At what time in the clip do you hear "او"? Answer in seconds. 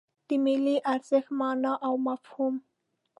1.85-1.93